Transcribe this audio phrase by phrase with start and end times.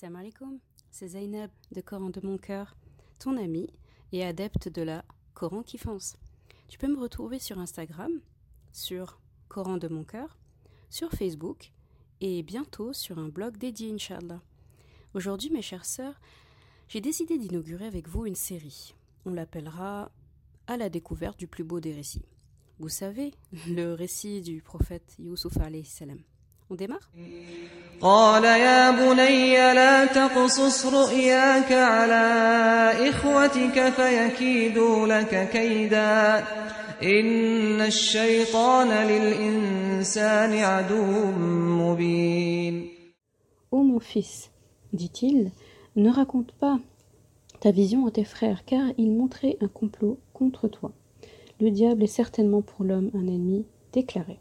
[0.00, 0.60] Salam alaikum,
[0.92, 2.76] c'est Zainab de Coran de mon cœur,
[3.18, 3.68] ton ami
[4.12, 6.16] et adepte de la Coran qui fonce.
[6.68, 8.12] Tu peux me retrouver sur Instagram,
[8.70, 10.38] sur Coran de mon cœur,
[10.88, 11.72] sur Facebook
[12.20, 14.40] et bientôt sur un blog dédié, Inch'Allah.
[15.14, 16.20] Aujourd'hui, mes chères sœurs,
[16.86, 18.94] j'ai décidé d'inaugurer avec vous une série.
[19.24, 20.12] On l'appellera
[20.68, 22.24] À la découverte du plus beau des récits.
[22.78, 23.34] Vous savez,
[23.66, 26.22] le récit du prophète Youssouf alayhi salam.
[26.69, 27.09] On démarre
[28.01, 32.25] قال يا بني لا تقصص رؤياك على
[33.09, 36.43] إخوتك فيكيدوا لك كيدا
[37.03, 41.25] إن الشيطان للإنسان عدو
[41.79, 42.89] مبين
[43.71, 44.51] Ô mon fils,
[44.91, 45.51] dit-il,
[45.95, 46.77] ne raconte pas
[47.61, 50.91] ta vision à tes frères, car ils montraient un complot contre toi.
[51.61, 54.39] Le diable est certainement pour l'homme un ennemi déclaré.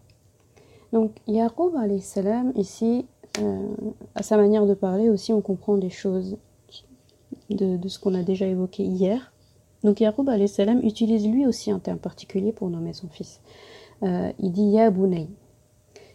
[0.94, 3.06] Donc, Yaqub salam ici,
[3.40, 3.68] euh,
[4.16, 6.38] à sa manière de parler aussi, on comprend des choses
[7.50, 9.34] de, ce qu'on a déjà évoqué hier.
[9.84, 13.42] Donc, Yaqub salam utilise lui aussi un terme particulier pour nommer son fils.
[14.04, 15.28] Euh, il dit Ya Bunay,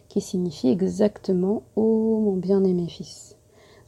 [0.07, 3.37] qui signifie exactement Ô mon bien-aimé fils.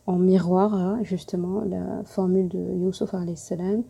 [0.06, 3.84] En miroir à justement la formule de Yusuf salam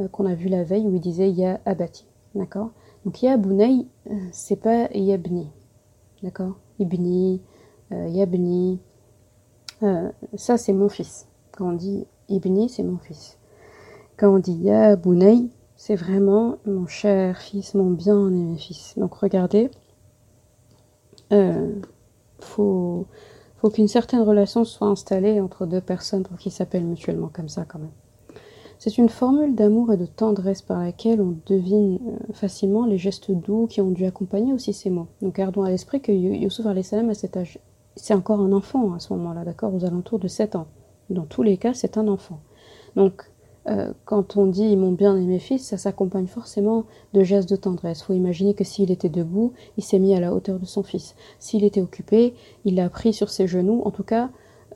[0.00, 2.06] euh, qu'on a vu la veille où il disait Ya Abati.
[2.34, 2.70] D'accord?
[3.04, 5.50] Donc, Ya euh, c'est pas Yabni.
[6.22, 7.40] D'accord Ibni,
[7.92, 8.80] euh, Yabni.
[9.82, 11.26] Euh, ça, c'est mon fils.
[11.52, 13.38] Quand on dit Ibni, c'est mon fils.
[14.16, 18.98] Quand on dit Yabunay, c'est vraiment mon cher fils, mon bien-aimé fils.
[18.98, 19.70] Donc regardez,
[21.32, 21.72] euh,
[22.40, 23.06] faut
[23.72, 27.78] qu'une certaine relation soit installée entre deux personnes pour qu'ils s'appellent mutuellement comme ça quand
[27.78, 27.90] même.
[28.78, 33.32] C'est une formule d'amour et de tendresse par laquelle on devine euh, facilement les gestes
[33.32, 35.08] doux qui ont dû accompagner aussi ces mots.
[35.20, 37.58] Donc gardons à l'esprit que Youssouf salam à cet âge,
[37.96, 40.68] c'est encore un enfant à ce moment-là, d'accord, aux alentours de 7 ans.
[41.10, 42.38] Dans tous les cas, c'est un enfant.
[42.94, 43.28] Donc
[43.66, 46.84] euh, quand on dit mon bien-aimé fils, ça s'accompagne forcément
[47.14, 48.02] de gestes de tendresse.
[48.02, 51.16] Faut imaginer que s'il était debout, il s'est mis à la hauteur de son fils.
[51.40, 52.32] S'il était occupé,
[52.64, 54.30] il l'a pris sur ses genoux, en tout cas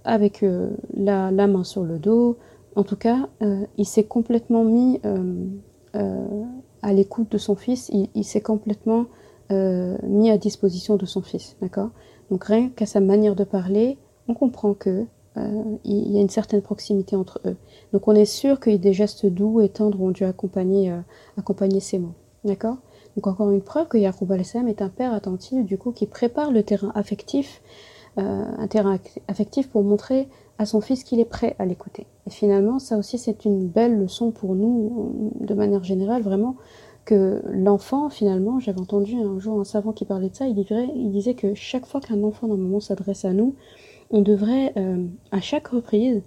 [0.04, 2.36] avec euh, la main sur le dos,
[2.76, 5.46] en tout cas, euh, il s'est complètement mis euh,
[5.94, 6.42] euh,
[6.82, 9.06] à l'écoute de son fils, il, s'est complètement
[9.50, 11.90] mis à disposition de son fils, d'accord?
[12.30, 15.04] Donc rien qu'à sa manière de parler, on comprend que
[15.36, 17.56] il y a une certaine proximité entre eux.
[17.92, 20.90] Donc on est sûr que des gestes doux et tendres ont dû accompagner,
[21.80, 22.78] ces mots, d'accord?
[23.14, 26.50] Donc encore une preuve que Yaqub al-Salam est un père attentif, du coup, qui prépare
[26.50, 27.60] le terrain affectif,
[28.16, 30.28] un terrain affectif pour montrer
[30.62, 32.06] à son fils qu'il est prêt à l'écouter.
[32.26, 36.56] Et finalement, ça aussi, c'est une belle leçon pour nous, de manière générale, vraiment,
[37.04, 41.34] que l'enfant, finalement, j'avais entendu un jour un savant qui parlait de ça, il, disait
[41.34, 43.56] que chaque fois qu'un enfant, normalement, s'adresse à nous,
[44.10, 46.22] on devrait, euh, à chaque reprise,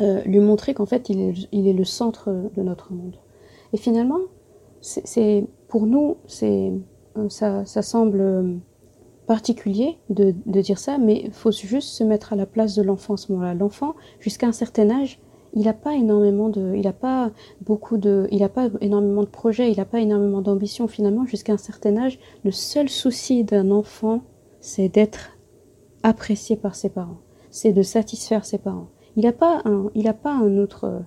[0.00, 3.16] euh, lui montrer qu'en fait, il est, il est, le centre de notre monde.
[3.72, 4.18] Et finalement,
[4.80, 6.72] c'est pour nous, c'est
[7.28, 8.60] ça, ça semble
[9.26, 13.14] particulier de, dire ça, mais il faut juste se mettre à la place de l'enfant
[13.14, 13.54] à ce moment-là.
[13.54, 15.20] L'enfant, jusqu'à un certain âge,
[15.54, 17.30] il n'a pas énormément de, il pas
[17.62, 20.86] beaucoup de, il pas énormément de projets, il n'a pas énormément d'ambition.
[20.86, 24.22] Finalement, jusqu'à un certain âge, le seul souci d'un enfant,
[24.60, 25.30] c'est d'être
[26.02, 27.18] apprécié par ses parents,
[27.50, 28.88] c'est de satisfaire ses parents.
[29.16, 31.02] Il n'a pas un, il a pas un autre,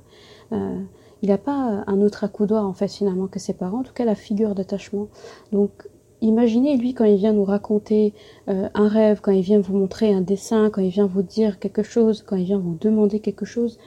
[0.51, 0.81] euh,
[1.22, 4.06] il n'a pas un autre accoudoir en fait finalement que ses parents, en tout cas
[4.06, 5.09] la figure d'attachement.
[5.51, 5.88] Donc
[6.22, 8.13] Imaginez lui quand il vient nous raconter
[8.50, 11.59] euh, un rêve, quand il vient vous montrer un dessin, quand il vient vous dire
[11.59, 13.80] quelque chose, quand il vient vous demander quelque chose,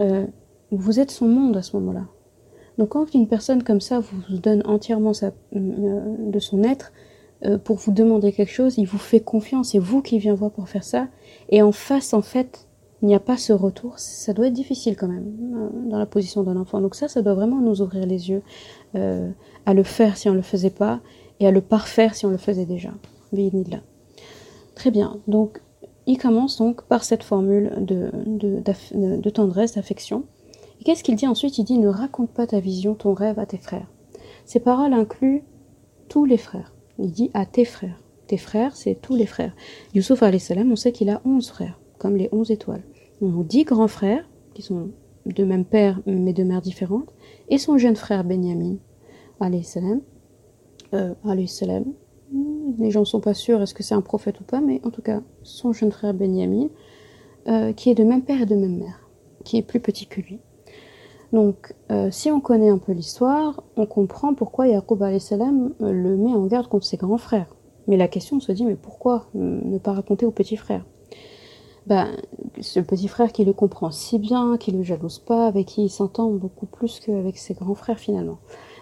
[0.00, 0.26] euh,
[0.72, 2.06] vous êtes son monde à ce moment-là.
[2.78, 6.92] Donc quand une personne comme ça vous donne entièrement euh, de son être
[7.64, 10.68] pour vous demander quelque chose, il vous fait confiance, c'est vous qui vient voir pour
[10.70, 11.08] faire ça,
[11.50, 12.66] et en face en fait
[13.02, 15.34] il n'y a pas ce retour, ça doit être difficile quand même
[15.90, 16.80] dans la position d'un enfant.
[16.80, 18.42] Donc ça, ça doit vraiment nous ouvrir les yeux
[18.94, 21.00] à le faire si on ne le faisait pas
[21.40, 22.90] et à le parfaire si on le faisait déjà.
[23.32, 23.80] Bismillah.
[24.74, 25.18] Très bien.
[25.26, 25.60] Donc,
[26.06, 30.24] il commence donc par cette formule de, tendresse, d'affection.
[30.80, 31.58] Et qu'est-ce qu'il dit ensuite?
[31.58, 33.90] Il dit ne raconte pas ta vision, ton rêve à tes frères.
[34.44, 35.42] Ces paroles incluent
[36.08, 36.72] tous les frères.
[36.98, 38.00] Il dit à tes frères.
[38.28, 39.54] Tes frères, c'est tous les frères.
[39.94, 42.84] Youssouf on sait qu'il a onze frères, comme les onze étoiles.
[43.20, 44.90] On nous dit grands frères, qui sont
[45.26, 47.12] de même père mais de mères différentes,
[47.48, 48.76] et son jeune frère Benjamin,
[49.62, 50.00] salam,
[50.94, 51.14] euh,
[51.46, 51.84] salam.
[52.78, 54.90] Les gens ne sont pas sûrs est-ce que c'est un prophète ou pas, mais en
[54.90, 56.68] tout cas, son jeune frère Benjamin,
[57.48, 59.08] euh, qui est de même père et de même mère,
[59.44, 60.40] qui est plus petit que lui.
[61.32, 66.32] Donc, euh, si on connaît un peu l'histoire, on comprend pourquoi Yaqub salam le met
[66.32, 67.54] en garde contre ses grands frères.
[67.88, 70.84] Mais la question se dit, mais pourquoi ne pas raconter aux petits frères
[71.86, 72.08] bah,
[72.60, 75.88] ce petit frère qui le comprend si bien, qui le jalouse pas, avec qui il
[75.88, 78.38] s'entend beaucoup plus qu'avec ses grands frères finalement.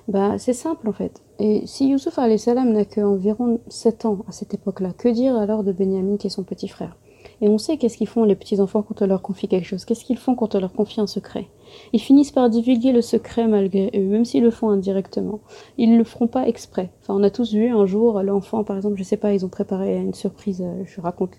[0.09, 1.23] Bah, c'est simple en fait.
[1.39, 5.73] Et si Youssouf salam n'a qu'environ 7 ans à cette époque-là, que dire alors de
[5.73, 6.97] Benjamin qui est son petit frère?
[7.41, 9.85] Et on sait qu'est-ce qu'ils font les petits enfants quand on leur confie quelque chose.
[9.85, 11.49] Qu'est-ce qu'ils font quand on leur confie un secret?
[11.93, 15.41] Ils finissent par divulguer le secret malgré eux, même s'ils le font indirectement.
[15.77, 16.91] Ils le feront pas exprès.
[17.03, 19.49] Enfin, on a tous vu un jour l'enfant, par exemple, je sais pas, ils ont
[19.49, 20.63] préparé une surprise.
[20.63, 21.33] Euh, je raconte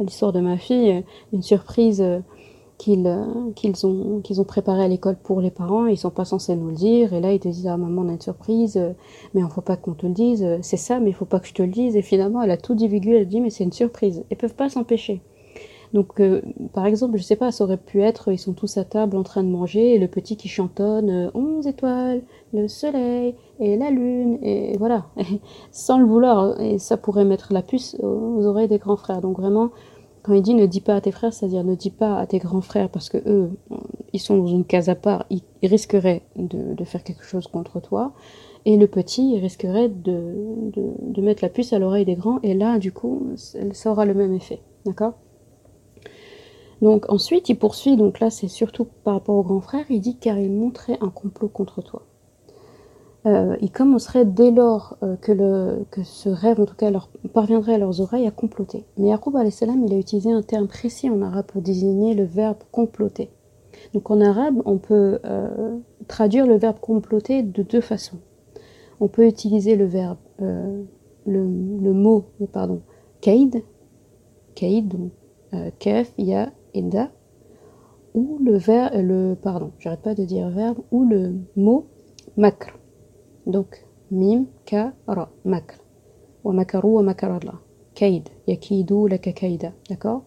[0.00, 1.00] l'histoire de ma fille, euh,
[1.32, 2.20] une surprise euh,
[2.78, 6.54] qu'ils euh, qu'ils ont, ont préparé à l'école pour les parents, ils sont pas censés
[6.54, 8.92] nous le dire, et là ils te disent ah maman on a une surprise, euh,
[9.34, 11.40] mais il faut pas qu'on te le dise, euh, c'est ça mais il faut pas
[11.40, 13.64] que je te le dise, et finalement elle a tout divulgué, elle dit mais c'est
[13.64, 15.20] une surprise, ils peuvent pas s'empêcher.
[15.94, 16.20] Donc
[16.74, 19.22] par exemple je sais pas, ça aurait pu être ils sont tous à table en
[19.22, 22.22] train de manger, et le petit qui chantonne 11 étoiles,
[22.52, 25.06] le soleil et la lune, et voilà,
[25.72, 29.38] sans le vouloir, et ça pourrait mettre la puce aux oreilles des grands frères, donc
[29.38, 29.70] vraiment
[30.22, 32.38] quand il dit ne dis pas à tes frères, c'est-à-dire ne dis pas à tes
[32.38, 33.50] grands frères parce que eux,
[34.12, 38.12] ils sont dans une case à part, ils, risqueraient de, faire quelque chose contre toi.
[38.64, 40.34] Et le petit, il risquerait de,
[40.74, 42.40] de, mettre la puce à l'oreille des grands.
[42.42, 43.28] Et là, du coup,
[43.72, 44.60] ça aura le même effet.
[44.84, 45.14] D'accord?
[46.82, 47.96] Donc ensuite, il poursuit.
[47.96, 49.86] Donc là, c'est surtout par rapport aux grands frères.
[49.90, 52.02] Il dit car il montrait un complot contre toi.
[53.28, 56.90] Euh, il commencerait dès lors euh, que, ce rêve, en tout cas,
[57.34, 58.86] parviendrait à leurs oreilles à comploter.
[58.96, 62.56] Mais Yaqub salam, il a utilisé un terme précis en arabe pour désigner le verbe
[62.72, 63.30] comploter.
[63.92, 65.76] Donc en arabe, on peut euh,
[66.06, 68.16] traduire le verbe comploter de deux façons.
[68.98, 72.80] On peut utiliser le verbe, le, mot, pardon,
[73.20, 73.62] kaid,
[74.56, 75.12] kaid, donc
[75.78, 77.10] kef, ya, da,
[78.14, 81.86] ou le verbe, le, pardon, j'arrête pas de dire verbe, ou le mot
[82.36, 82.77] makr.
[83.48, 85.78] Donc, mim, ka, ra, makr.
[86.44, 87.58] Wa makaru wa makarallah.
[87.94, 88.28] Kaid.
[88.46, 89.72] Yakidu laka kaida.
[89.88, 90.22] D'accord?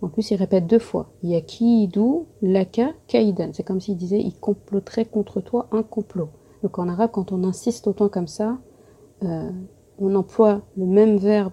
[0.00, 1.10] En plus, il répète deux fois.
[1.22, 3.50] Yakidu laka kaidan.
[3.52, 6.30] C'est comme s'il disait il comploterait contre toi un complot.
[6.62, 8.58] Donc en arabe, quand on insiste autant comme ça,
[9.22, 9.50] euh,
[9.98, 11.52] on emploie le même verbe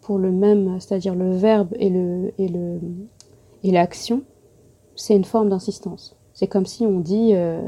[0.00, 2.80] pour le même, c'est-à-dire le verbe et le et le
[3.62, 4.22] et l'action,
[4.96, 6.16] c'est une forme d'insistance.
[6.32, 7.60] C'est comme si on dit euh,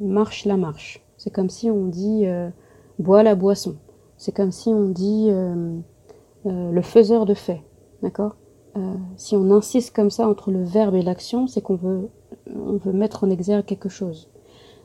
[0.00, 1.05] marche la marche.
[1.16, 2.50] C'est comme si on dit euh,
[2.98, 3.76] bois la boisson.
[4.16, 5.78] C'est comme si on dit euh,
[6.46, 7.62] euh, le faiseur de fait.
[8.02, 8.36] D'accord?
[9.16, 12.10] Si on insiste comme ça entre le verbe et l'action, c'est qu'on veut,
[12.54, 14.28] on veut mettre en exergue quelque chose.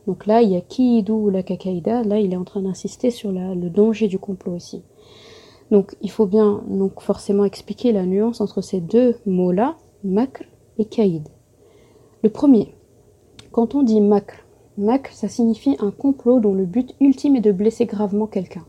[0.07, 2.03] Donc là, il y a kiidu ou la kakaïda.
[2.03, 4.81] Là, il est en train d'insister sur le danger du complot aussi.
[5.71, 10.43] Donc, il faut bien donc forcément expliquer la nuance entre ces deux mots-là, makr
[10.77, 11.27] et kaïd.
[12.23, 12.75] Le premier,
[13.51, 14.40] quand on dit makr,
[14.77, 18.65] Makr, ça signifie un complot dont le but ultime est de blesser gravement quelqu'un.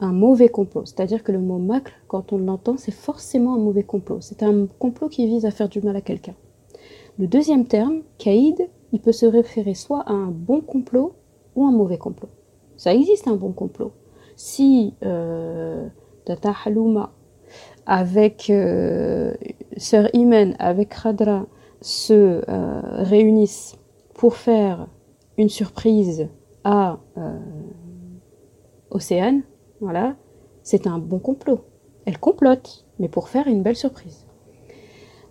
[0.00, 0.84] Un mauvais complot.
[0.84, 4.20] C'est-à-dire que le mot makr, quand on l'entend, c'est forcément un mauvais complot.
[4.20, 6.34] C'est un complot qui vise à faire du mal à quelqu'un.
[7.18, 11.14] Le deuxième terme, kaïd, il peut se référer soit à un bon complot
[11.56, 12.28] ou un mauvais complot.
[12.76, 13.90] Ça existe un bon complot.
[14.36, 15.88] Si euh,
[16.64, 17.12] Halouma
[17.86, 19.34] avec euh,
[19.76, 21.46] Sœur Imen, avec Khadra
[21.80, 23.76] se euh, réunissent
[24.18, 24.88] pour faire
[25.38, 26.28] une surprise
[26.64, 27.38] à euh,
[28.90, 29.42] Océane,
[29.80, 30.16] voilà,
[30.64, 31.60] c'est un bon complot.
[32.04, 34.26] Elle complote, mais pour faire une belle surprise.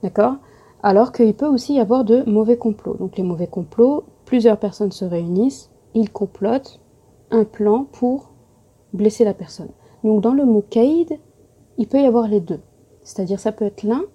[0.03, 0.37] D'accord?
[0.81, 2.93] Alors qu'il peut aussi y avoir de mauvais complots.
[2.93, 6.79] Donc les mauvais complots, plusieurs personnes se réunissent, ils complotent
[7.29, 8.31] un plan pour
[8.93, 9.71] blesser la personne.
[10.05, 11.19] Donc dans le mot kaïd,
[11.77, 12.61] il peut y avoir les deux.
[13.03, 14.05] C'est-à-dire ça peut être l'un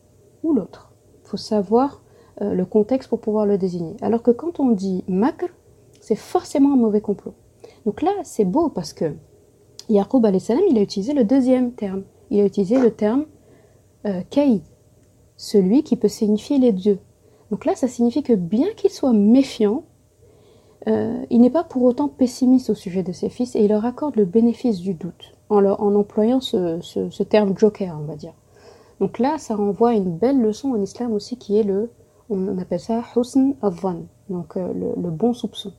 [0.43, 0.95] ou l'autre.
[1.25, 2.02] Il faut savoir
[2.43, 3.97] euh, le contexte pour pouvoir le désigner.
[4.03, 5.47] Alors que quand on dit makr,
[6.01, 7.35] c'est forcément un mauvais complot.
[7.87, 9.15] Donc là, c'est beau parce que
[9.89, 12.03] Yaqub salam, il a utilisé le deuxième terme.
[12.31, 13.27] Il a utilisé le terme
[14.07, 14.21] euh,
[15.37, 16.99] celui qui peut signifier les dieux.
[17.51, 19.85] Donc là, ça signifie que bien qu'il soit méfiant,
[20.89, 23.85] euh, il n'est pas pour autant pessimiste au sujet de ses fils et il leur
[23.85, 28.17] accorde le bénéfice du doute en, leur, en employant ce, ce, terme joker, on va
[28.17, 28.33] dire.
[28.99, 31.91] Donc là, ça renvoie à une belle leçon en islam aussi qui est le
[32.31, 35.73] on appelle ça husn adhan, donc euh, le, bon soupçon.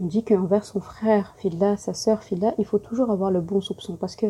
[0.00, 3.60] On dit qu'envers son frère Filla, sa sœur Filla, il faut toujours avoir le bon
[3.60, 4.26] soupçon parce que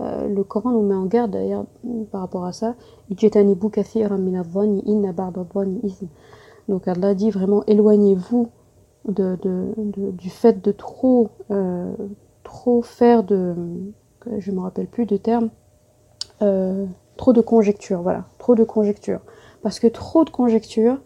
[0.00, 1.64] euh, le Coran nous met en garde d'ailleurs
[2.10, 2.74] par rapport à ça.
[6.68, 8.48] Donc Allah dit vraiment éloignez-vous
[9.08, 9.38] de,
[10.12, 11.92] du fait de trop, euh,
[12.44, 13.54] trop faire de,
[14.38, 15.50] je me rappelle plus de terme,
[17.16, 19.20] trop de conjectures, voilà, trop de conjectures.
[19.62, 20.98] Parce que trop de conjectures,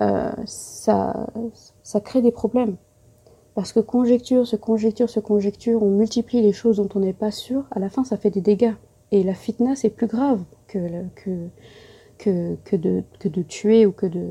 [0.00, 1.26] euh, ça,
[1.82, 2.76] ça crée des problèmes.
[3.54, 7.30] Parce que conjecture, se conjecture, se conjecture, on multiplie les choses dont on n'est pas
[7.30, 8.74] sûr, à la fin ça fait des dégâts.
[9.12, 10.78] Et la fitna, c'est plus grave que,
[11.16, 11.48] que,
[12.16, 14.26] que, que, de, que de tuer ou que de,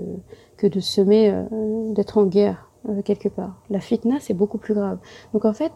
[0.57, 3.61] que de semer, euh, d'être en guerre euh, quelque part.
[3.69, 4.99] La fitna, c'est beaucoup plus grave.
[5.33, 5.73] Donc en fait,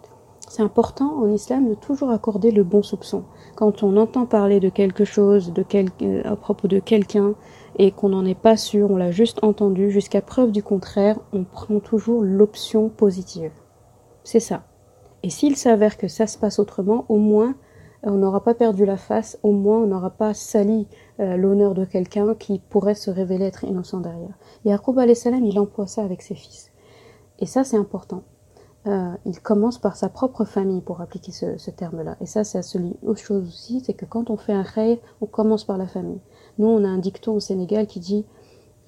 [0.49, 3.23] c'est important en islam de toujours accorder le bon soupçon.
[3.55, 7.33] Quand on entend parler de quelque chose, de quel, euh, à propos de quelqu'un,
[7.79, 11.43] et qu'on n'en est pas sûr, on l'a juste entendu, jusqu'à preuve du contraire, on
[11.43, 13.51] prend toujours l'option positive.
[14.23, 14.63] C'est ça.
[15.23, 17.55] Et s'il s'avère que ça se passe autrement, au moins
[18.05, 20.87] on n'aura pas perdu la face, au moins on n'aura pas sali
[21.19, 24.37] euh, l'honneur de quelqu'un qui pourrait se révéler être innocent derrière.
[24.65, 26.71] Yaqub salam, il emploie ça avec ses fils.
[27.39, 28.23] Et ça, c'est important.
[28.85, 32.17] Euh, il commence par sa propre famille pour appliquer ce, terme-là.
[32.19, 35.25] Et ça, c'est celui autre chose aussi, c'est que quand on fait un rêve, on
[35.25, 36.19] commence par la famille.
[36.57, 38.25] Nous, on a un dicton au Sénégal qui dit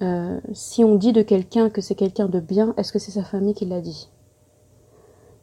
[0.02, 3.24] euh, si on dit de quelqu'un que c'est quelqu'un de bien, est-ce que c'est sa
[3.24, 4.10] famille qui l'a dit?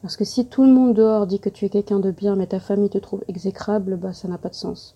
[0.02, 2.46] Parce que si tout le monde dehors dit que tu es quelqu'un de bien, mais
[2.46, 4.94] ta famille te trouve exécrable, bah ça n'a pas de sens.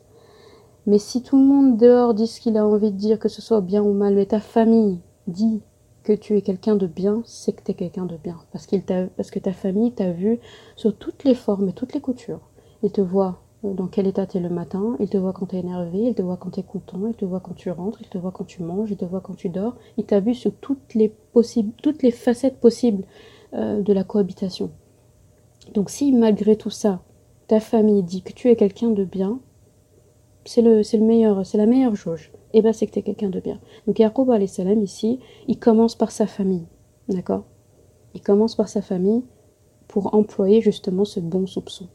[0.87, 3.43] Mais si tout le monde dehors dit ce qu'il a envie de dire, que ce
[3.43, 5.63] soit bien ou mal, mais ta famille dit
[6.03, 8.39] que tu es quelqu'un de bien, c'est que tu es quelqu'un de bien.
[8.53, 10.41] Parce, qu'il parce que ta famille t'a vu
[10.77, 12.41] sur toutes les formes et toutes les coutures.
[12.83, 15.57] Il te voit dans quel état tu es le matin, il te voit quand tu
[15.57, 18.01] es énervé, il te voit quand tu es content, il te voit quand tu rentres,
[18.01, 19.77] il te voit quand tu manges, il te voit quand tu dors.
[19.97, 23.05] Il t'a vu sur toutes les, possibles, toutes facettes possibles
[23.55, 24.71] euh, de la cohabitation.
[25.75, 27.03] Donc si malgré tout ça,
[27.49, 29.41] ta famille dit que tu es quelqu'un de bien,
[30.45, 32.33] c'est le, le meilleur, c'est la meilleure jauge.
[32.53, 33.59] Eh ben c'est que tu es quelqu'un de bien.
[33.87, 36.67] Donc Yaqub salam ici, il commence par sa famille.
[37.09, 37.45] D'accord?
[38.15, 39.25] Il commence par sa famille
[39.87, 41.89] pour employer justement ce bon soupçon.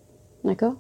[0.44, 0.76] D'accord?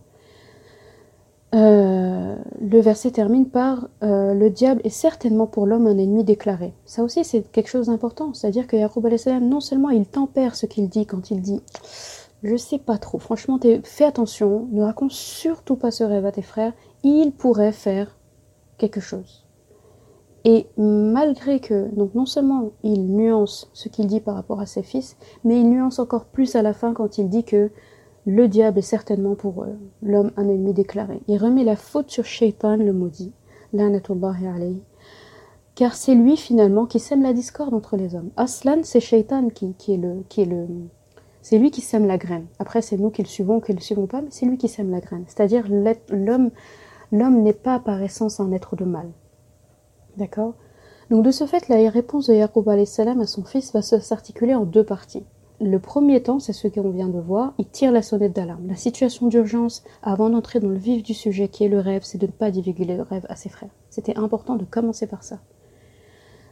[1.53, 6.73] Euh, le verset termine par euh, le diable est certainement pour l'homme un ennemi déclaré.
[6.85, 9.07] Ça aussi c'est quelque chose d'important, c'est-à-dire que Yaqub
[9.41, 11.61] non seulement il tempère ce qu'il dit quand il dit
[12.43, 16.41] je sais pas trop, franchement fais attention, ne raconte surtout pas ce rêve à tes
[16.41, 18.17] frères, il pourrait faire
[18.77, 19.42] quelque chose.
[20.45, 24.83] Et malgré que, donc non seulement il nuance ce qu'il dit par rapport à ses
[24.83, 27.71] fils, mais il nuance encore plus à la fin quand il dit que
[28.25, 29.67] le diable est certainement pour euh,
[30.01, 31.21] l'homme un ennemi déclaré.
[31.27, 33.31] Il remet la faute sur Shaitan, le maudit,
[33.77, 34.81] alayhi,
[35.75, 38.29] car c'est lui finalement qui sème la discorde entre les hommes.
[38.37, 40.67] Aslan, c'est Shaitan qui, est le, qui est le,
[41.41, 42.47] c'est lui qui sème la graine.
[42.59, 44.91] Après, c'est nous qui le suivons, qui le suivons pas, mais c'est lui qui sème
[44.91, 45.23] la graine.
[45.27, 45.67] C'est-à-dire
[46.09, 46.51] l'homme
[47.11, 49.09] l'homme n'est pas par essence un être de mal.
[50.17, 50.53] D'accord
[51.09, 54.83] Donc de ce fait, la réponse de Yaqub à son fils va s'articuler en deux
[54.83, 55.23] parties.
[55.61, 58.67] Le premier temps, c'est ce qu'on vient de voir, il tire la sonnette d'alarme.
[58.67, 62.17] La situation d'urgence, avant d'entrer dans le vif du sujet qui est le rêve, c'est
[62.17, 63.69] de ne pas divulguer le rêve à ses frères.
[63.89, 65.39] C'était important de commencer par ça.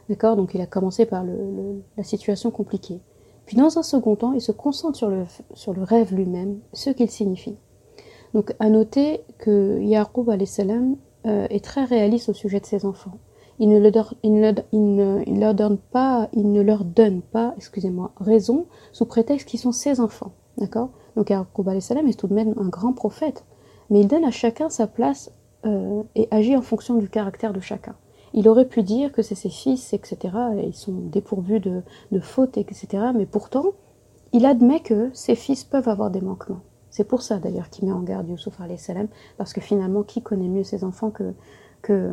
[0.08, 3.00] D'accord Donc il a commencé par la situation compliquée.
[3.46, 6.90] Puis dans un second temps, il se concentre sur le, sur le rêve lui-même, ce
[6.90, 7.56] qu'il signifie.
[8.34, 13.18] Donc à noter que Yaqub euh, est très réaliste au sujet de ses enfants.
[13.58, 16.84] Il ne, leur, donne pas, ne leur
[17.32, 20.90] pas, excusez-moi, raison sous prétexte qu'ils sont ses enfants, d'accord?
[21.16, 23.44] Donc Yaqub salam est tout de même un grand prophète,
[23.90, 25.30] mais il donne à chacun sa place
[25.66, 27.94] euh, et agit en fonction du caractère de chacun.
[28.34, 32.20] Il aurait pu dire que c'est ses fils, etc., et ils sont dépourvus de, de
[32.20, 33.66] fautes, etc., mais pourtant,
[34.32, 36.62] il admet que ses fils peuvent avoir des manquements.
[36.92, 40.48] C'est pour ça d'ailleurs qu'il met en garde Youssouf salam, parce que finalement, qui connaît
[40.48, 42.12] mieux ses enfants que,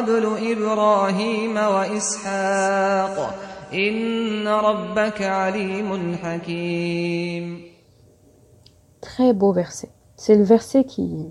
[0.00, 3.34] قبل إبراهيم وإسحاق
[3.74, 7.66] إن ربك عليم حكيم
[9.00, 9.90] Très beau verset.
[10.16, 11.28] C'est le verset qui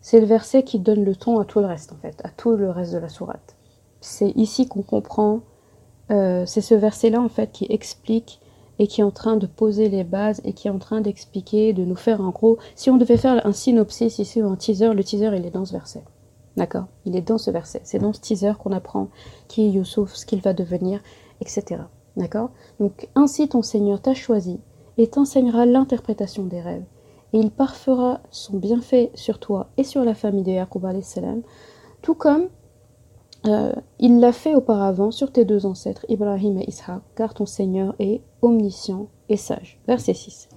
[0.00, 2.56] c'est le verset qui donne le ton à tout le reste en fait, à tout
[2.56, 3.56] le reste de la sourate.
[4.00, 5.40] C'est ici qu'on comprend,
[6.10, 8.40] euh, c'est ce verset-là en fait qui explique
[8.80, 11.72] et qui est en train de poser les bases et qui est en train d'expliquer,
[11.72, 14.92] de nous faire en gros, si on devait faire un synopsis ici ou un teaser,
[14.92, 16.02] le teaser il est dans ce verset.
[16.57, 17.81] D'accord Il est dans ce verset.
[17.83, 19.09] C'est dans ce teaser qu'on apprend
[19.47, 21.01] qui est Youssouf, ce qu'il va devenir,
[21.39, 21.81] etc.
[22.17, 22.49] D'accord?
[22.79, 24.59] Donc ainsi ton Seigneur t'a choisi
[24.97, 26.83] et t'enseignera l'interprétation des rêves.
[27.33, 31.43] Et il parfera son bienfait sur toi et sur la famille de Yaqub salam,
[32.01, 32.47] tout comme
[33.45, 37.93] euh, il l'a fait auparavant sur tes deux ancêtres, Ibrahim et Ishaq, car ton Seigneur
[37.99, 39.79] est omniscient et sage.
[39.87, 40.49] Verset 6.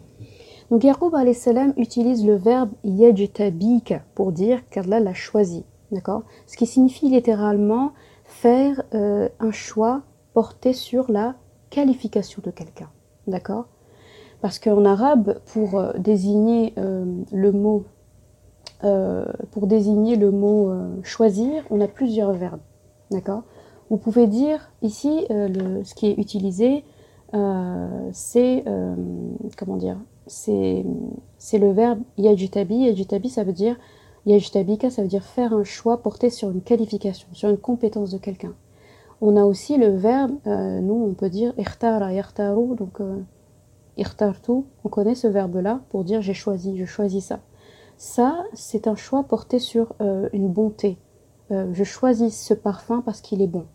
[0.71, 6.23] Donc Yaqub salam utilise le verbe yajtabika pour dire qu'Allah l'a choisi, d'accord?
[6.47, 7.93] Ce qui signifie littéralement
[8.25, 10.03] faire euh, un choix
[10.35, 11.35] porté sur la
[11.71, 12.89] qualification de quelqu'un,
[13.27, 13.67] d'accord?
[14.41, 17.85] Parce qu'en arabe, pour euh, désigner euh, le mot
[19.51, 22.63] pour désigner le mot choisir, on a plusieurs verbes,
[23.11, 23.43] d'accord?
[23.91, 26.83] Vous pouvez dire ici ce qui est utilisé,
[28.13, 28.65] c'est
[29.59, 29.99] comment dire?
[30.27, 30.83] C'est
[31.59, 32.77] le verbe yajtabi.
[32.77, 33.77] Yajtabi, ça veut dire
[34.27, 38.19] yajtabika, ça veut dire faire un choix porté sur une qualification, sur une compétence de
[38.19, 38.55] quelqu'un.
[39.21, 43.23] On a aussi le verbe, euh, nous on peut dire irtara, irtaru, donc euh,
[43.99, 47.41] on connaît ce verbe-là pour dire j'ai choisi, je choisis ça.
[47.99, 50.97] Ça, c'est un choix porté sur euh, une bonté.
[51.51, 53.67] je choisis ce parfum parce qu'il est bon.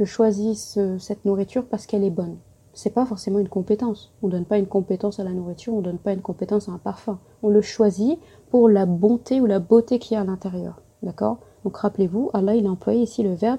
[0.00, 2.38] Je choisis cette nourriture parce qu'elle est bonne
[2.78, 4.12] c'est pas forcément une compétence.
[4.22, 6.78] On donne pas une compétence à la nourriture, on donne pas une compétence à un
[6.78, 7.18] parfum.
[7.42, 8.20] On le choisit
[8.50, 10.80] pour la bonté ou la beauté qu'il y a à l'intérieur.
[11.02, 11.38] D'accord?
[11.64, 13.58] Donc rappelez-vous, Allah il a employé ici le verbe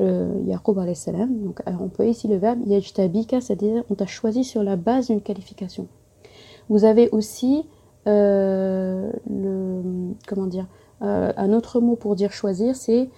[0.00, 4.64] euh, Yaqub salam, donc a employé ici le verbe yajtabika, c'est-à-dire on t'a choisi sur
[4.64, 5.86] la base d'une qualification.
[6.68, 7.68] Vous avez aussi
[8.08, 10.66] euh, le comment dire
[11.02, 13.10] euh, un autre mot pour dire choisir, c'est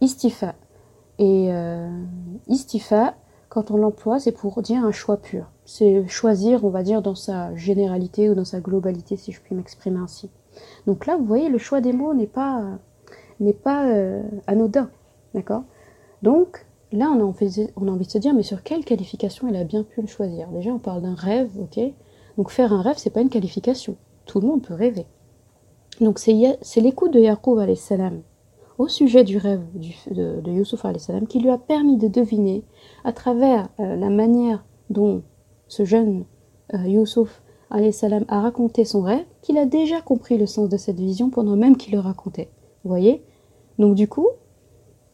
[0.00, 0.54] istifa.
[1.18, 1.90] Et euh,
[2.46, 3.16] istifa,
[3.48, 5.46] quand on l'emploie, c'est pour dire un choix pur.
[5.64, 9.54] C'est choisir, on va dire, dans sa généralité ou dans sa globalité, si je puis
[9.54, 10.30] m'exprimer ainsi.
[10.86, 12.64] Donc là, vous voyez, le choix des mots n'est pas,
[13.40, 14.90] n'est pas euh, anodin.
[15.34, 15.64] D'accord?
[16.22, 17.46] Donc, là, on a, envie,
[18.06, 20.48] de se dire, mais sur quelle qualification il a bien pu le choisir?
[20.48, 21.80] Déjà, on parle d'un rêve, ok?
[22.36, 23.96] Donc, faire un rêve, c'est pas une qualification.
[24.24, 25.06] Tout le monde peut rêver.
[26.00, 26.32] Donc, c'est,
[26.76, 28.22] l'écoute de Yaqub, salam
[28.78, 29.62] au sujet du rêve
[30.10, 32.64] de, de Youssouf salam qui lui a permis de deviner
[33.04, 35.22] à travers euh, la manière dont
[35.68, 36.24] ce jeune
[36.74, 37.42] euh, Youssouf
[37.90, 41.56] salam a raconté son rêve qu'il a déjà compris le sens de cette vision pendant
[41.56, 42.50] même qu'il le racontait.
[42.84, 43.22] Vous voyez?
[43.78, 44.28] Donc du coup,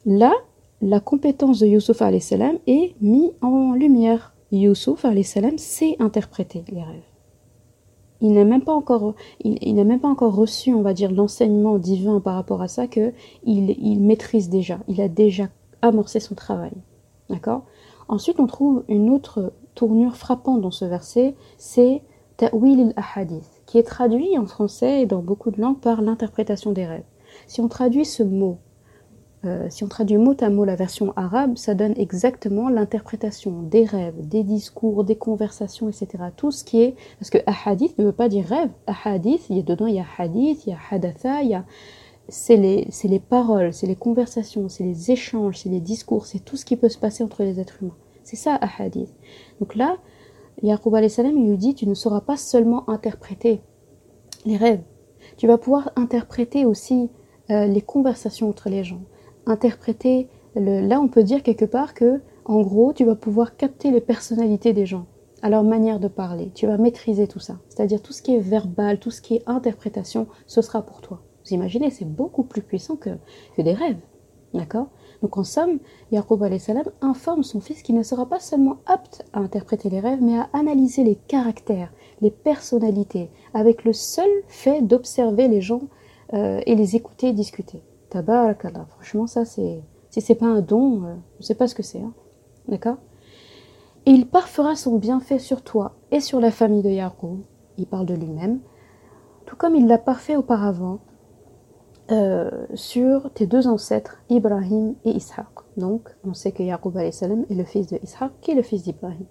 [0.05, 0.33] là,
[0.81, 4.35] la compétence de Youssouf salam est mise en lumière.
[4.51, 7.12] Youssouf salam sait interpréter les rêves
[8.22, 12.87] il n'a même pas encore, reçu, on va dire, l'enseignement divin par rapport à ça
[12.87, 13.12] que
[13.44, 14.78] il, maîtrise déjà.
[14.87, 15.48] Il a déjà
[15.82, 16.72] amorcé son travail.
[18.08, 22.02] Ensuite, on trouve une autre tournure frappante dans ce verset, c'est
[22.37, 26.87] ta'wil al-ahadith, qui est traduit en français et dans beaucoup de langues par l'interprétation des
[26.87, 27.04] rêves.
[27.46, 28.58] Si on traduit ce mot
[29.44, 33.85] euh, si on traduit mot à mot la version arabe, ça donne exactement l'interprétation des
[33.85, 36.09] rêves, des discours, des conversations, etc.
[36.37, 36.94] Tout ce qui est...
[37.18, 38.70] Parce que ahadith ne veut pas dire rêve.
[38.87, 41.55] Ahadith, il y a dedans, il y a hadith, il y a hadatha, il y
[41.55, 41.64] a...
[42.28, 46.57] C'est les, les paroles, c'est les conversations, c'est les échanges, c'est les discours, c'est tout
[46.57, 47.96] ce qui peut se passer entre les êtres humains.
[48.22, 49.12] C'est ça, ahadith.
[49.59, 49.96] Donc là,
[50.62, 53.61] Yaqub salam il lui dit, tu ne sauras pas seulement interpréter
[54.44, 54.83] les rêves,
[55.37, 57.11] tu vas pouvoir interpréter aussi
[57.50, 59.00] euh, les conversations entre les gens
[59.46, 60.28] interpréter.
[60.55, 64.72] là, on peut dire quelque part que, en gros, tu vas pouvoir capter les personnalités
[64.72, 65.07] des gens,
[65.42, 66.50] à leur manière de parler.
[66.55, 67.59] Tu vas maîtriser tout ça.
[67.68, 71.22] C'est-à-dire tout ce qui est verbal, tout ce qui est interprétation, ce sera pour toi.
[71.44, 73.11] Vous imaginez, c'est beaucoup plus puissant que,
[73.57, 74.00] que des rêves.
[74.55, 74.88] D'accord?
[75.22, 75.78] Donc en somme,
[76.11, 80.20] Yaqub salam informe son fils qu'il ne sera pas seulement apte à interpréter les rêves,
[80.20, 85.83] mais à analyser les caractères, les personnalités, avec le seul fait d'observer les gens
[86.35, 87.83] euh, et les écouter discuter.
[88.12, 88.87] Tabarakallah.
[88.90, 89.83] Franchement, ça, c'est.
[90.11, 92.01] Si c'est pas un don, je euh, ne sais pas ce que c'est.
[92.01, 92.12] Hein.
[92.68, 92.98] D'accord?
[94.05, 97.40] Et il parfera son bienfait sur toi et sur la famille de Yaqub.
[97.79, 98.61] Il parle de lui-même.
[99.46, 100.98] Tout comme il l'a parfait auparavant
[102.11, 105.46] euh, sur tes deux ancêtres, Ibrahim et Ishaq.
[105.79, 109.25] Donc, on sait que Yaqub est le fils de Ishaq, qui est le fils d'Ibrahim.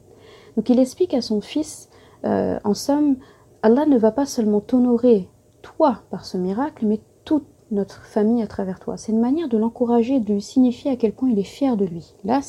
[0.57, 1.89] Donc, il explique à son fils,
[2.25, 3.17] euh, en somme,
[3.61, 5.29] Allah ne va pas seulement t'honorer,
[5.61, 8.97] toi, par ce miracle, mais toute notre famille à travers toi.
[8.97, 11.85] C'est une manière de l'encourager, de lui signifier à quel point il est fier de
[11.85, 12.13] lui.
[12.23, 12.41] Là,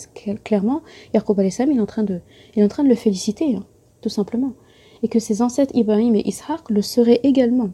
[0.45, 0.83] clairement,
[1.15, 2.21] Yaqub il est en train de,
[2.55, 3.65] il est en train de le féliciter, hein,
[4.01, 4.53] tout simplement.
[5.03, 7.71] Et que ses ancêtres Ibrahim et Ishaq le seraient également.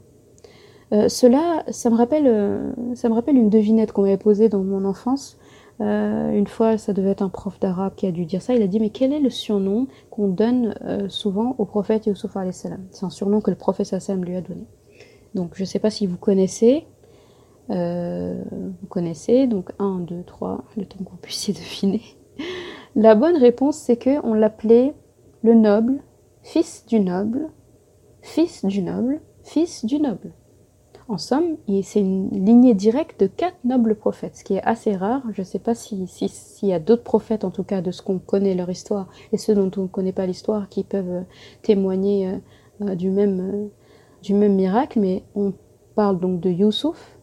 [0.92, 4.62] Euh, cela, ça me rappelle, euh, ça me rappelle une devinette qu'on m'avait posée dans
[4.62, 5.38] mon enfance.
[5.80, 8.54] Euh, une fois, ça devait être un prof d'arabe qui a dû dire ça.
[8.54, 10.74] Il a dit mais quel est le surnom qu'on donne
[11.08, 12.80] souvent au prophète Yusuf salam?
[12.90, 14.66] C'est un surnom que le prophète sallam lui a donné.
[15.34, 16.86] Donc je ne sais pas si vous connaissez.
[17.70, 18.42] Euh,
[18.80, 22.02] vous connaissez, donc 1, 2, 3, le temps que vous puissiez deviner.
[22.96, 24.94] La bonne réponse, c'est que on l'appelait
[25.42, 26.00] le noble,
[26.42, 27.48] fils du noble,
[28.22, 30.32] fils du noble, fils du noble.
[31.08, 35.22] En somme, c'est une lignée directe de quatre nobles prophètes, ce qui est assez rare.
[35.32, 38.02] Je ne sais pas s'il si, y a d'autres prophètes, en tout cas de ce
[38.02, 41.24] qu'on connaît leur histoire, et ceux dont on ne connaît pas l'histoire, qui peuvent
[41.62, 42.40] témoigner
[42.82, 43.70] euh, du même,
[44.22, 45.54] du même miracle, mais on
[45.94, 47.17] parle donc de Youssouf,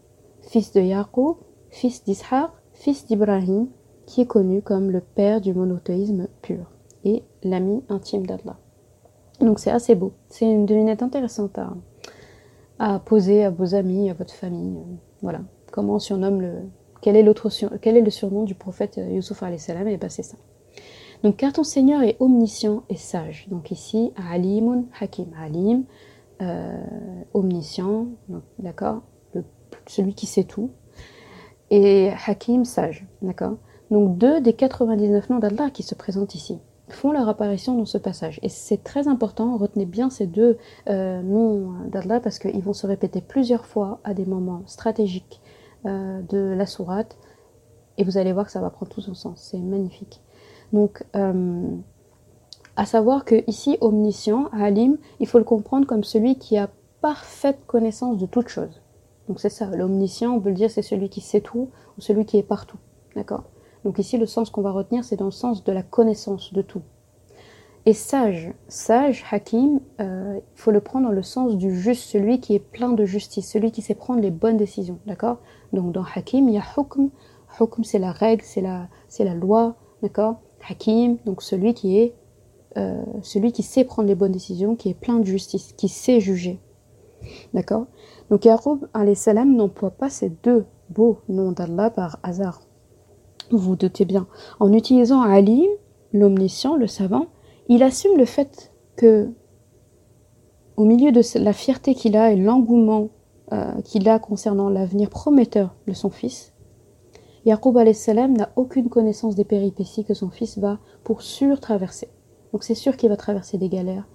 [0.47, 1.35] fils de Yaqub,
[1.69, 3.67] fils d'Ishaq, fils d'Ibrahim,
[4.05, 6.71] qui est connu comme le père du monothéisme pur
[7.03, 8.57] et l'ami intime d'Allah.
[9.39, 10.13] Donc c'est assez beau.
[10.29, 11.73] C'est une devinette intéressante à,
[12.79, 14.77] à, poser à vos amis, à votre famille.
[15.21, 15.41] Voilà.
[15.71, 16.53] Comment on surnomme le.
[17.01, 20.37] Quel est, quel est le surnom du prophète Youssouf salam Et bien c'est ça.
[21.23, 23.47] Donc car ton Seigneur est omniscient et sage.
[23.49, 25.27] Donc ici, Alimun Hakim.
[25.39, 25.83] Alim,
[26.41, 26.77] euh,
[27.33, 28.07] omniscient,
[28.59, 29.01] d'accord
[29.87, 30.71] Celui qui sait tout.
[31.69, 33.57] Et Hakim, sage, d'accord?
[33.91, 37.97] Donc deux des 99 noms d'Allah qui se présentent ici font leur apparition dans ce
[37.97, 38.39] passage.
[38.43, 42.85] Et c'est très important, retenez bien ces deux euh, noms d'Allah parce qu'ils vont se
[42.85, 45.41] répéter plusieurs fois à des moments stratégiques
[45.87, 47.17] euh, de la sourate.
[47.97, 49.41] Et vous allez voir que ça va prendre tout son sens.
[49.49, 50.21] C'est magnifique.
[50.73, 51.03] Donc,
[52.75, 56.69] à savoir que ici, omniscient, Alim, il faut le comprendre comme celui qui a
[57.01, 58.81] parfaite connaissance de toute chose.
[59.27, 62.25] Donc c'est ça, l'omniscient, on peut le dire, c'est celui qui sait tout ou celui
[62.25, 62.77] qui est partout.
[63.15, 63.43] D'accord?
[63.83, 66.61] Donc ici, le sens qu'on va retenir, c'est dans le sens de la connaissance de
[66.61, 66.81] tout.
[67.87, 72.39] Et sage, sage, hakim, euh, il faut le prendre dans le sens du juste, celui
[72.39, 74.99] qui est plein de justice, celui qui sait prendre les bonnes décisions.
[75.05, 75.37] D'accord?
[75.71, 77.09] Donc dans hakim, il y a hukm.
[77.59, 78.87] Hukm, c'est la règle, c'est la,
[79.19, 79.75] la loi.
[80.01, 80.37] D'accord?
[80.67, 82.15] Hakim, donc celui qui est
[82.77, 86.19] euh, celui qui sait prendre les bonnes décisions, qui est plein de justice, qui sait
[86.19, 86.59] juger.
[87.53, 87.85] D'accord?
[88.29, 92.61] Donc Yaqub n'emploie pas ces deux beaux noms d'Allah par hasard.
[93.51, 94.27] Vous vous doutez bien.
[94.59, 95.67] En utilisant Ali,
[96.13, 97.27] l'omniscient, le savant,
[97.67, 99.29] il assume le fait que,
[100.77, 103.09] au milieu de la fierté qu'il a et l'engouement
[103.53, 106.53] euh, qu'il a concernant l'avenir prometteur de son fils,
[107.45, 112.09] Yaqub n'a aucune connaissance des péripéties que son fils va pour sûr traverser.
[112.51, 114.07] Donc c'est sûr qu'il va traverser des galères,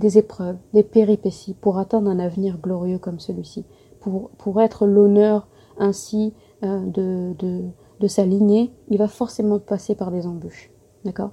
[0.00, 3.64] des épreuves, des péripéties pour atteindre un avenir glorieux comme celui-ci,
[4.00, 5.46] pour, pour être l'honneur
[5.78, 6.34] ainsi
[6.64, 7.62] euh, de, de,
[8.00, 10.70] de sa lignée, il va forcément passer par des embûches.
[11.04, 11.30] D'accord?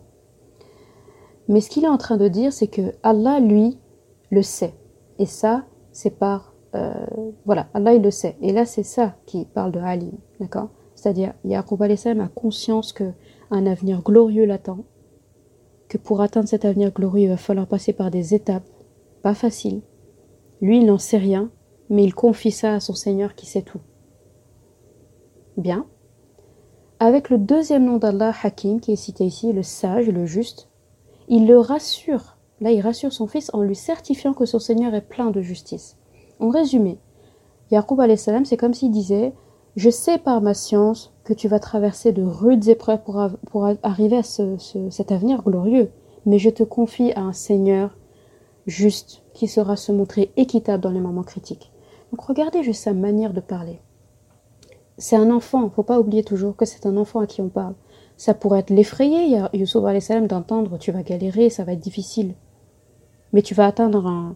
[1.48, 3.80] Mais ce qu'il est en train de dire, c'est que Allah, lui,
[4.30, 4.76] le sait.
[5.18, 6.54] Et ça, c'est par...
[6.76, 6.94] Euh,
[7.46, 8.38] voilà, Allah, il le sait.
[8.42, 10.12] Et là, c'est ça qui parle de Ali.
[10.40, 10.70] D'accord?
[10.96, 13.12] C'est-à-dire, Yaqub a conscience que
[13.50, 14.80] un avenir glorieux l'attend
[15.88, 18.68] que pour atteindre cet avenir glorieux, il va falloir passer par des étapes
[19.22, 19.82] pas faciles.
[20.62, 21.50] Lui, il n'en sait rien,
[21.90, 23.82] mais il confie ça à son Seigneur qui sait tout.
[25.56, 25.86] Bien.
[27.00, 30.70] Avec le deuxième nom d'Allah, Hakim, qui est cité ici, le sage, le juste,
[31.28, 32.38] il le rassure.
[32.60, 35.98] Là, il rassure son fils en lui certifiant que son Seigneur est plein de justice.
[36.40, 37.00] En résumé,
[37.72, 39.34] Yaqub c'est comme s'il disait
[39.78, 44.24] Je sais par ma science que tu vas traverser de rudes épreuves pour, arriver à
[44.24, 45.92] cet avenir glorieux.
[46.26, 47.96] Mais je te confie à un Seigneur
[48.66, 51.72] juste qui saura se montrer équitable dans les moments critiques.
[52.12, 53.80] Donc regardez juste sa manière de parler.
[54.98, 57.76] C'est un enfant, faut pas oublier toujours que c'est un enfant à qui on parle.
[58.18, 62.34] Ça pourrait être l'effrayer, Youssouf salam d'entendre tu vas galérer, ça va être difficile.
[63.32, 64.36] Mais tu vas atteindre un,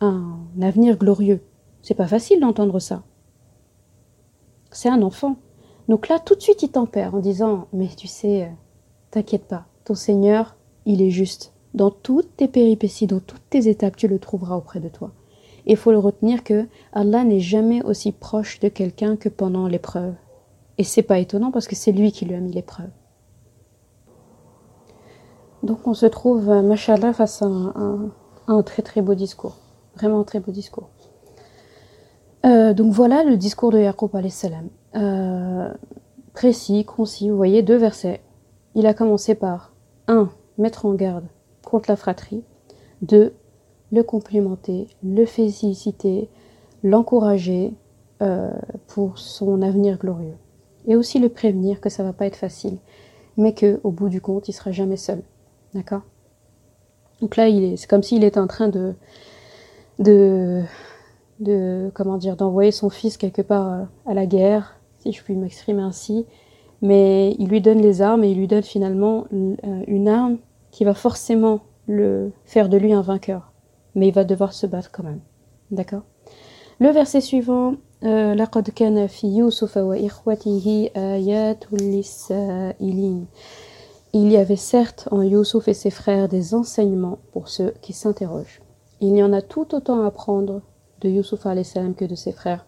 [0.00, 1.40] un avenir glorieux.
[1.82, 3.04] C'est pas facile d'entendre ça.
[4.70, 5.36] C'est un enfant.
[5.88, 8.50] Donc là, tout de suite, il tempère en disant Mais tu sais, euh,
[9.10, 11.52] t'inquiète pas, ton Seigneur, il est juste.
[11.74, 15.12] Dans toutes tes péripéties, dans toutes tes étapes, tu le trouveras auprès de toi.
[15.66, 20.14] Il faut le retenir que Allah n'est jamais aussi proche de quelqu'un que pendant l'épreuve.
[20.78, 22.90] Et c'est pas étonnant parce que c'est lui qui lui a mis l'épreuve.
[25.62, 29.56] Donc on se trouve, euh, machallah, face à un, très très beau discours.
[29.96, 30.90] Vraiment un très beau discours.
[32.46, 34.68] Euh, donc voilà le discours de Yaqub salam.
[34.94, 35.68] Euh,
[36.32, 38.20] précis, concis, vous voyez, deux versets.
[38.74, 39.72] Il a commencé par
[40.06, 40.28] 1.
[40.58, 41.26] Mettre en garde
[41.64, 42.44] contre la fratrie.
[43.02, 43.34] 2.
[43.92, 46.28] Le complimenter, le féliciter,
[46.82, 47.74] l'encourager
[48.22, 48.50] euh,
[48.86, 50.36] pour son avenir glorieux.
[50.86, 52.78] Et aussi le prévenir que ça va pas être facile,
[53.36, 55.22] mais que au bout du compte, il sera jamais seul.
[55.74, 56.02] D'accord?
[57.20, 58.94] Donc là, c'est comme s'il était en train de,
[61.40, 65.34] de comment dire, d'envoyer son fils quelque part euh, à la guerre, si je puis
[65.34, 66.26] m'exprimer ainsi.
[66.82, 70.38] Mais il lui donne les armes et il lui donne finalement euh, une arme
[70.70, 73.52] qui va forcément le faire de lui un vainqueur.
[73.94, 75.20] Mais il va devoir se battre quand même.
[75.70, 76.02] D'accord?
[76.80, 77.74] Le verset suivant.
[78.04, 78.34] Euh,
[84.12, 88.60] il y avait certes en Youssouf et ses frères des enseignements pour ceux qui s'interrogent.
[89.00, 90.60] Il y en a tout autant à apprendre
[91.00, 92.66] de Youssouf salam que de ses frères,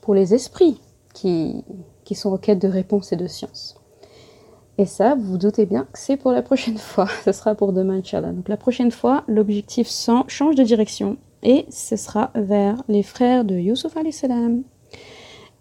[0.00, 0.80] pour les esprits
[1.12, 1.64] qui,
[2.12, 3.76] sont en quête de réponses et de science.
[4.76, 7.98] Et ça, vous, doutez bien que c'est pour la prochaine fois, ce sera pour demain,
[7.98, 8.32] Inch'Allah.
[8.32, 9.88] Donc la prochaine fois, l'objectif
[10.28, 14.62] change de direction et ce sera vers les frères de Youssouf salam.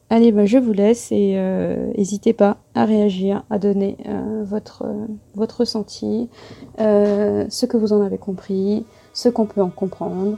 [0.10, 4.84] Allez, ben je vous laisse et euh, n'hésitez pas à réagir, à donner euh, votre,
[4.86, 6.30] euh, votre ressenti,
[6.78, 10.38] ce que vous en avez compris, ce qu'on peut en comprendre.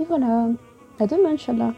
[0.00, 0.48] Et voilà.
[1.00, 1.74] À demain, Inch'Allah.